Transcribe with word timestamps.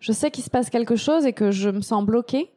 je 0.00 0.12
sais 0.12 0.30
qu'il 0.30 0.44
se 0.44 0.50
passe 0.50 0.70
quelque 0.70 0.96
chose 0.96 1.26
et 1.26 1.32
que 1.32 1.50
je 1.50 1.70
me 1.70 1.80
sens 1.80 2.04
bloquée. 2.04 2.50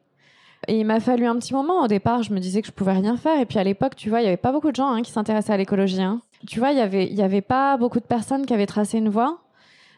Et 0.68 0.78
il 0.78 0.86
m'a 0.86 1.00
fallu 1.00 1.26
un 1.26 1.36
petit 1.36 1.54
moment. 1.54 1.82
Au 1.82 1.88
départ, 1.88 2.22
je 2.22 2.32
me 2.32 2.38
disais 2.38 2.62
que 2.62 2.68
je 2.68 2.72
pouvais 2.72 2.92
rien 2.92 3.16
faire. 3.16 3.40
Et 3.40 3.46
puis 3.46 3.58
à 3.58 3.64
l'époque, 3.64 3.96
tu 3.96 4.10
vois, 4.10 4.20
il 4.20 4.24
y 4.24 4.28
avait 4.28 4.36
pas 4.36 4.52
beaucoup 4.52 4.70
de 4.70 4.76
gens 4.76 4.92
hein, 4.92 5.02
qui 5.02 5.10
s'intéressaient 5.10 5.52
à 5.52 5.56
l'écologie. 5.56 6.00
Hein. 6.00 6.20
Tu 6.46 6.60
vois, 6.60 6.70
il 6.70 6.78
y 6.78 6.80
avait, 6.80 7.06
il 7.06 7.14
y 7.14 7.22
avait 7.22 7.40
pas 7.40 7.76
beaucoup 7.76 7.98
de 7.98 8.04
personnes 8.04 8.46
qui 8.46 8.54
avaient 8.54 8.66
tracé 8.66 8.98
une 8.98 9.08
voie. 9.08 9.38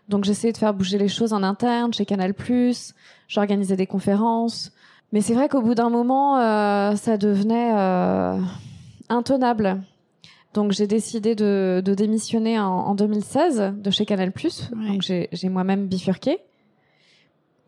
Donc 0.09 0.25
j'essayais 0.25 0.52
de 0.52 0.59
faire 0.59 0.75
bouger 0.75 0.99
les 0.99 1.09
choses 1.09 1.33
en 1.33 1.43
interne 1.43 1.93
chez 1.93 2.05
Canal+. 2.05 2.35
J'organisais 3.29 3.77
des 3.77 3.87
conférences. 3.87 4.73
Mais 5.13 5.21
c'est 5.21 5.35
vrai 5.35 5.49
qu'au 5.49 5.63
bout 5.63 5.74
d'un 5.74 5.91
moment, 5.91 6.38
euh, 6.38 6.97
ça 6.97 7.16
devenait 7.16 7.73
euh, 7.74 8.38
intenable. 9.09 9.83
Donc 10.55 10.73
j'ai 10.73 10.87
décidé 10.87 11.35
de, 11.35 11.83
de 11.85 11.95
démissionner 11.95 12.59
en, 12.59 12.66
en, 12.66 12.95
2016 12.95 13.74
de 13.77 13.91
chez 13.91 14.07
Canal+. 14.07 14.33
Ouais. 14.35 14.88
Donc 14.88 15.02
j'ai 15.02 15.49
moi-même 15.49 15.87
bifurqué. 15.87 16.38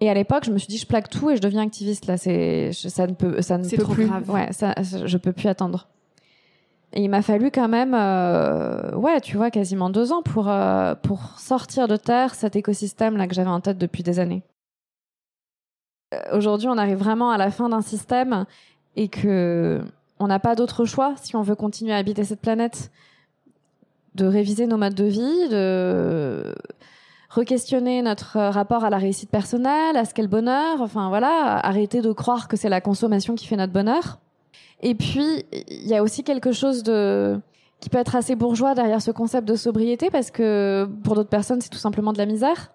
Et 0.00 0.10
à 0.10 0.14
l'époque, 0.14 0.44
je 0.44 0.52
me 0.52 0.58
suis 0.58 0.68
dit, 0.68 0.78
je 0.78 0.86
plaque 0.86 1.08
tout 1.08 1.30
et 1.30 1.36
je 1.36 1.40
deviens 1.40 1.62
activiste. 1.62 2.06
Là, 2.06 2.16
c'est 2.16 2.72
ça 2.72 3.06
ne 3.06 3.14
peut, 3.14 3.40
ça 3.40 3.56
ne 3.58 3.68
peut 3.68 3.76
trop 3.78 3.94
plus. 3.94 4.06
Grave. 4.06 4.30
Ouais, 4.30 4.52
ça, 4.52 4.74
je 4.82 5.16
peux 5.16 5.32
plus 5.32 5.48
attendre. 5.48 5.88
Et 6.92 7.02
il 7.02 7.08
m'a 7.08 7.22
fallu 7.22 7.50
quand 7.50 7.68
même, 7.68 7.94
euh, 7.94 8.94
ouais, 8.94 9.20
tu 9.20 9.36
vois, 9.36 9.50
quasiment 9.50 9.90
deux 9.90 10.12
ans 10.12 10.22
pour 10.22 10.48
euh, 10.48 10.94
pour 10.94 11.38
sortir 11.38 11.88
de 11.88 11.96
terre 11.96 12.34
cet 12.34 12.56
écosystème 12.56 13.16
là 13.16 13.26
que 13.26 13.34
j'avais 13.34 13.50
en 13.50 13.60
tête 13.60 13.78
depuis 13.78 14.02
des 14.02 14.18
années. 14.18 14.42
Aujourd'hui, 16.32 16.68
on 16.68 16.78
arrive 16.78 16.98
vraiment 16.98 17.30
à 17.30 17.38
la 17.38 17.50
fin 17.50 17.68
d'un 17.68 17.82
système 17.82 18.46
et 18.94 19.08
que 19.08 19.82
on 20.18 20.28
n'a 20.28 20.38
pas 20.38 20.54
d'autre 20.54 20.84
choix 20.84 21.14
si 21.16 21.36
on 21.36 21.42
veut 21.42 21.56
continuer 21.56 21.92
à 21.92 21.96
habiter 21.96 22.24
cette 22.24 22.40
planète, 22.40 22.90
de 24.14 24.24
réviser 24.24 24.66
nos 24.66 24.76
modes 24.76 24.94
de 24.94 25.04
vie, 25.04 25.48
de 25.50 26.54
re-questionner 27.36 28.02
notre 28.02 28.38
rapport 28.38 28.84
à 28.84 28.90
la 28.90 28.98
réussite 28.98 29.30
personnelle, 29.30 29.96
à 29.96 30.04
ce 30.04 30.14
qu'est 30.14 30.22
le 30.22 30.28
bonheur, 30.28 30.80
enfin 30.80 31.08
voilà, 31.08 31.58
arrêter 31.58 32.00
de 32.00 32.12
croire 32.12 32.48
que 32.48 32.56
c'est 32.56 32.68
la 32.68 32.80
consommation 32.80 33.34
qui 33.34 33.46
fait 33.46 33.56
notre 33.56 33.72
bonheur. 33.72 34.18
Et 34.80 34.94
puis, 34.94 35.44
il 35.68 35.86
y 35.86 35.94
a 35.94 36.02
aussi 36.02 36.22
quelque 36.22 36.52
chose 36.52 36.82
de 36.82 37.40
qui 37.80 37.90
peut 37.90 37.98
être 37.98 38.16
assez 38.16 38.36
bourgeois 38.36 38.74
derrière 38.74 39.02
ce 39.02 39.10
concept 39.10 39.46
de 39.46 39.54
sobriété 39.54 40.10
parce 40.10 40.30
que 40.30 40.88
pour 41.04 41.14
d'autres 41.14 41.28
personnes, 41.28 41.60
c'est 41.60 41.68
tout 41.68 41.78
simplement 41.78 42.12
de 42.12 42.18
la 42.18 42.26
misère. 42.26 42.72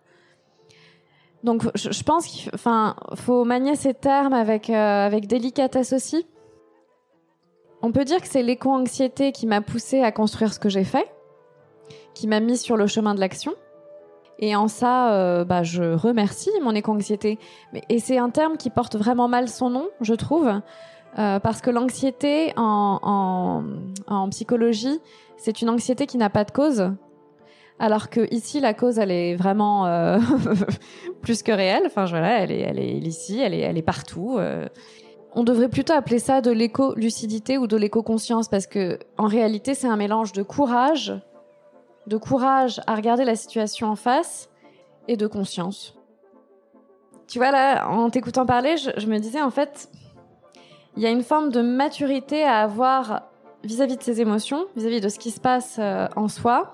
Donc, 1.44 1.64
je, 1.76 2.04
pense 2.04 2.28
qu'il 2.28 2.52
faut 3.16 3.44
manier 3.46 3.76
ces 3.76 3.96
termes 3.96 4.34
avec, 4.34 4.70
euh, 4.70 5.06
avec 5.06 5.26
délicatesse 5.26 5.92
aussi. 5.92 6.28
On 7.82 7.92
peut 7.92 8.06
dire 8.06 8.22
que 8.22 8.28
c'est 8.28 8.44
l'éco-anxiété 8.44 9.32
qui 9.32 9.48
m'a 9.48 9.62
poussé 9.62 10.02
à 10.02 10.12
construire 10.12 10.54
ce 10.54 10.60
que 10.60 10.70
j'ai 10.70 10.84
fait, 10.84 11.12
qui 12.14 12.28
m'a 12.28 12.40
mis 12.40 12.58
sur 12.58 12.78
le 12.78 12.86
chemin 12.86 13.16
de 13.16 13.20
l'action. 13.20 13.54
Et 14.40 14.56
en 14.56 14.68
ça, 14.68 15.14
euh, 15.14 15.46
bah, 15.46 15.64
je 15.64 15.84
remercie 15.84 16.50
mon 16.64 16.74
éco-anxiété. 16.74 17.38
Et 17.90 18.00
c'est 18.00 18.18
un 18.18 18.30
terme 18.30 18.58
qui 18.58 18.70
porte 18.70 18.96
vraiment 18.96 19.28
mal 19.28 19.48
son 19.48 19.70
nom, 19.70 19.88
je 20.02 20.14
trouve, 20.16 20.50
euh, 21.20 21.40
parce 21.40 21.62
que 21.62 21.70
l'anxiété 21.70 22.54
en, 22.58 23.64
psychologie, 24.32 25.00
c'est 25.38 25.62
une 25.62 25.70
anxiété 25.70 26.08
qui 26.08 26.18
n'a 26.18 26.30
pas 26.30 26.44
de 26.44 26.52
cause. 26.52 26.92
Alors 27.80 28.10
que 28.10 28.32
ici, 28.34 28.60
la 28.60 28.74
cause, 28.74 29.00
elle 29.00 29.12
est 29.12 29.36
vraiment 29.36 29.86
euh, 29.86 30.20
plus 31.22 31.44
que 31.44 31.52
réelle. 31.52 31.84
Enfin, 31.86 32.06
voilà, 32.06 32.40
elle 32.40 32.52
est, 32.52 32.62
elle 32.62 32.80
est 32.80 32.98
ici, 32.98 33.40
elle 33.40 33.54
est, 33.54 33.62
elle 33.62 33.78
est 33.78 33.84
partout. 33.84 34.40
On 35.34 35.44
devrait 35.44 35.70
plutôt 35.70 35.94
appeler 35.94 36.20
ça 36.20 36.42
de 36.42 36.52
l'éco-lucidité 36.52 37.58
ou 37.58 37.68
de 37.68 37.78
l'éco-conscience, 37.78 38.50
parce 38.50 38.68
que 38.68 39.00
en 39.18 39.28
réalité, 39.28 39.76
c'est 39.76 39.88
un 39.88 39.96
mélange 39.96 40.34
de 40.34 40.44
courage, 40.44 41.14
de 42.08 42.18
courage 42.18 42.82
à 42.88 42.96
regarder 42.96 43.26
la 43.26 43.36
situation 43.36 43.88
en 43.88 43.96
face 43.96 44.50
et 45.08 45.18
de 45.18 45.28
conscience. 45.28 45.96
Tu 47.28 47.38
vois, 47.38 47.52
là, 47.52 47.88
en 47.90 48.10
t'écoutant 48.10 48.46
parler, 48.46 48.76
je, 48.78 49.08
me 49.08 49.18
disais, 49.20 49.42
en 49.42 49.52
fait, 49.52 49.90
il 50.98 51.04
y 51.04 51.06
a 51.06 51.10
une 51.10 51.24
forme 51.24 51.50
de 51.50 51.62
maturité 51.62 52.44
à 52.44 52.60
avoir 52.62 53.24
vis-à-vis 53.64 53.94
-vis 53.94 54.00
de 54.00 54.04
ses 54.04 54.22
émotions, 54.22 54.66
vis-à-vis 54.76 54.98
-vis 54.98 55.04
de 55.04 55.10
ce 55.10 55.20
qui 55.20 55.32
se 55.32 55.40
passe 55.40 55.78
euh, 55.80 56.08
en 56.16 56.28
soi. 56.28 56.74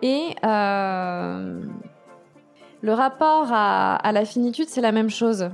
Et 0.00 0.34
euh, 0.44 1.62
le 2.80 2.92
rapport 2.92 3.48
à, 3.52 4.10
la 4.12 4.24
finitude, 4.24 4.68
c'est 4.68 4.80
la 4.80 4.92
même 4.92 5.10
chose. 5.10 5.50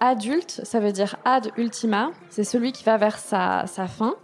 Adulte, 0.00 0.60
ça 0.64 0.78
veut 0.78 0.92
dire 0.92 1.16
ad 1.24 1.50
ultima, 1.56 2.10
c'est 2.28 2.44
celui 2.44 2.72
qui 2.72 2.84
va 2.84 2.98
vers 2.98 3.18
sa 3.18 3.86
fin. 3.98 4.14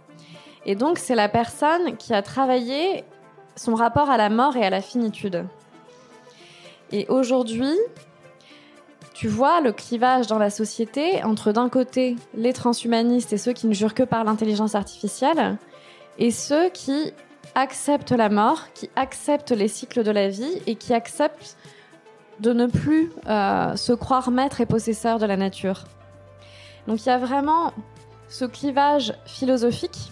Et 0.65 0.75
donc, 0.75 0.97
c'est 0.97 1.15
la 1.15 1.29
personne 1.29 1.97
qui 1.97 2.13
a 2.13 2.21
travaillé 2.21 3.03
son 3.55 3.75
rapport 3.75 4.09
à 4.09 4.17
la 4.17 4.29
mort 4.29 4.55
et 4.57 4.65
à 4.65 4.69
la 4.69 4.81
finitude. 4.81 5.45
Et 6.91 7.07
aujourd'hui, 7.09 7.73
tu 9.13 9.27
vois 9.27 9.61
le 9.61 9.71
clivage 9.71 10.27
dans 10.27 10.39
la 10.39 10.49
société 10.49 11.23
entre 11.23 11.51
d'un 11.51 11.69
côté 11.69 12.15
les 12.35 12.53
transhumanistes 12.53 13.33
et 13.33 13.37
ceux 13.37 13.53
qui 13.53 13.67
ne 13.67 13.73
jurent 13.73 13.93
que 13.93 14.03
par 14.03 14.23
l'intelligence 14.23 14.75
artificielle 14.75 15.57
et 16.17 16.31
ceux 16.31 16.69
qui 16.69 17.13
acceptent 17.55 18.11
la 18.11 18.29
mort, 18.29 18.73
qui 18.73 18.89
acceptent 18.95 19.51
les 19.51 19.67
cycles 19.67 20.03
de 20.03 20.11
la 20.11 20.29
vie 20.29 20.61
et 20.67 20.75
qui 20.75 20.93
acceptent 20.93 21.57
de 22.39 22.53
ne 22.53 22.65
plus 22.65 23.11
euh, 23.27 23.75
se 23.75 23.93
croire 23.93 24.31
maître 24.31 24.61
et 24.61 24.65
possesseur 24.65 25.19
de 25.19 25.25
la 25.25 25.37
nature. 25.37 25.83
Donc 26.87 27.05
il 27.05 27.09
y 27.09 27.11
a 27.11 27.17
vraiment 27.17 27.71
ce 28.27 28.45
clivage 28.45 29.13
philosophique 29.25 30.11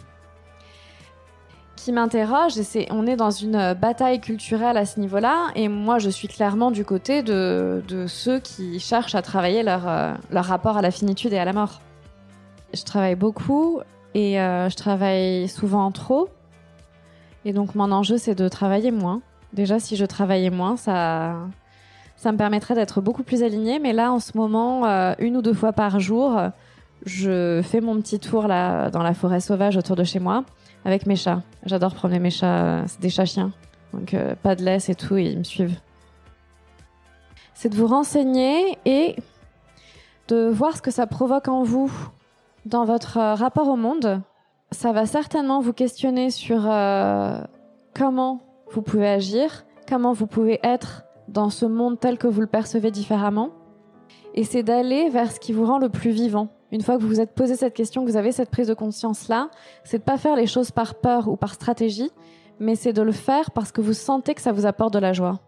qui 1.83 1.91
m'interroge 1.91 2.59
et 2.59 2.63
c'est 2.63 2.87
on 2.91 3.07
est 3.07 3.15
dans 3.15 3.31
une 3.31 3.73
bataille 3.73 4.21
culturelle 4.21 4.77
à 4.77 4.85
ce 4.85 4.99
niveau-là 4.99 5.47
et 5.55 5.67
moi 5.67 5.97
je 5.97 6.11
suis 6.11 6.27
clairement 6.27 6.69
du 6.69 6.85
côté 6.85 7.23
de, 7.23 7.81
ceux 8.07 8.39
qui 8.39 8.79
cherchent 8.79 9.15
à 9.15 9.23
travailler 9.23 9.63
leur, 9.63 9.87
euh, 9.87 10.13
leur 10.29 10.45
rapport 10.45 10.77
à 10.77 10.83
la 10.83 10.91
finitude 10.91 11.33
et 11.33 11.39
à 11.39 11.45
la 11.45 11.53
mort. 11.53 11.81
Je 12.73 12.83
travaille 12.83 13.15
beaucoup 13.15 13.79
et 14.13 14.39
euh, 14.39 14.69
je 14.69 14.75
travaille 14.75 15.47
souvent 15.47 15.89
trop 15.91 16.29
et 17.45 17.51
donc 17.51 17.73
mon 17.73 17.91
enjeu 17.91 18.19
c'est 18.19 18.35
de 18.35 18.47
travailler 18.47 18.91
moins. 18.91 19.21
Déjà 19.53 19.79
si 19.79 19.95
je 19.95 20.05
travaillais 20.05 20.51
moins 20.51 20.77
ça 20.77 21.35
ça 22.15 22.31
me 22.31 22.37
permettrait 22.37 22.75
d'être 22.75 23.01
beaucoup 23.01 23.23
plus 23.23 23.41
alignée 23.41 23.79
mais 23.79 23.93
là 23.93 24.11
en 24.11 24.19
ce 24.19 24.37
moment 24.37 24.85
euh, 24.85 25.13
une 25.17 25.35
ou 25.35 25.41
deux 25.41 25.55
fois 25.55 25.73
par 25.73 25.99
jour 25.99 26.39
je 27.07 27.61
fais 27.63 27.81
mon 27.81 27.99
petit 27.99 28.19
tour 28.19 28.47
là 28.47 28.91
dans 28.91 29.01
la 29.01 29.15
forêt 29.15 29.39
sauvage 29.39 29.77
autour 29.77 29.95
de 29.95 30.03
chez 30.03 30.19
moi 30.19 30.43
avec 30.85 31.05
mes 31.05 31.15
chats. 31.15 31.41
J'adore 31.65 31.93
promener 31.93 32.19
mes 32.19 32.29
chats, 32.29 32.83
c'est 32.87 33.01
des 33.01 33.09
chats 33.09 33.25
chiens. 33.25 33.51
Donc 33.93 34.13
euh, 34.13 34.35
pas 34.41 34.55
de 34.55 34.63
laisse 34.63 34.89
et 34.89 34.95
tout, 34.95 35.17
ils 35.17 35.37
me 35.37 35.43
suivent. 35.43 35.79
C'est 37.53 37.69
de 37.69 37.75
vous 37.75 37.87
renseigner 37.87 38.77
et 38.85 39.15
de 40.27 40.49
voir 40.49 40.75
ce 40.75 40.81
que 40.81 40.91
ça 40.91 41.07
provoque 41.07 41.47
en 41.47 41.63
vous 41.63 41.91
dans 42.65 42.85
votre 42.85 43.17
euh, 43.17 43.35
rapport 43.35 43.67
au 43.67 43.75
monde. 43.75 44.21
Ça 44.71 44.93
va 44.93 45.05
certainement 45.05 45.59
vous 45.59 45.73
questionner 45.73 46.31
sur 46.31 46.63
euh, 46.65 47.41
comment 47.93 48.41
vous 48.71 48.81
pouvez 48.81 49.07
agir, 49.07 49.65
comment 49.87 50.13
vous 50.13 50.27
pouvez 50.27 50.59
être 50.63 51.03
dans 51.27 51.49
ce 51.49 51.65
monde 51.65 51.99
tel 51.99 52.17
que 52.17 52.27
vous 52.27 52.41
le 52.41 52.47
percevez 52.47 52.91
différemment. 52.91 53.49
Et 54.33 54.43
c'est 54.43 54.63
d'aller 54.63 55.09
vers 55.09 55.31
ce 55.31 55.39
qui 55.39 55.53
vous 55.53 55.65
rend 55.65 55.77
le 55.77 55.89
plus 55.89 56.11
vivant 56.11 56.49
une 56.71 56.81
fois 56.81 56.97
que 56.97 57.01
vous 57.01 57.07
vous 57.07 57.19
êtes 57.19 57.33
posé 57.35 57.55
cette 57.55 57.73
question, 57.73 58.05
que 58.05 58.09
vous 58.09 58.17
avez 58.17 58.31
cette 58.31 58.49
prise 58.49 58.67
de 58.67 58.73
conscience-là, 58.73 59.49
c'est 59.83 59.99
de 59.99 60.03
pas 60.03 60.17
faire 60.17 60.35
les 60.35 60.47
choses 60.47 60.71
par 60.71 60.95
peur 60.95 61.27
ou 61.27 61.35
par 61.35 61.53
stratégie, 61.53 62.09
mais 62.59 62.75
c'est 62.75 62.93
de 62.93 63.01
le 63.01 63.11
faire 63.11 63.51
parce 63.51 63.71
que 63.71 63.81
vous 63.81 63.93
sentez 63.93 64.33
que 64.33 64.41
ça 64.41 64.53
vous 64.53 64.65
apporte 64.65 64.93
de 64.93 64.99
la 64.99 65.13
joie. 65.13 65.39